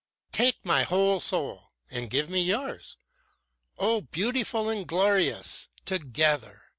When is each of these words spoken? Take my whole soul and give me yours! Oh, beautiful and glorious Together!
Take 0.31 0.65
my 0.65 0.81
whole 0.81 1.19
soul 1.19 1.73
and 1.91 2.09
give 2.09 2.27
me 2.27 2.41
yours! 2.41 2.97
Oh, 3.77 4.01
beautiful 4.01 4.67
and 4.67 4.87
glorious 4.87 5.67
Together! 5.85 6.63